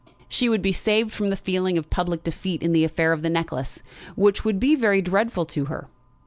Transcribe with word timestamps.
She 0.27 0.49
would 0.49 0.63
be 0.63 0.71
saved 0.71 1.11
from 1.11 1.27
the 1.27 1.35
feeling 1.35 1.77
of 1.77 1.91
public 1.91 2.23
defeat 2.23 2.63
in 2.63 2.71
the 2.71 2.83
affair 2.83 3.13
of 3.13 3.21
the 3.21 3.29
necklace, 3.29 3.83
which 4.15 4.43
would 4.43 4.59
be 4.59 4.73
very 4.73 4.99
dreadful 4.99 5.45
to 5.45 5.65
her. 5.65 5.89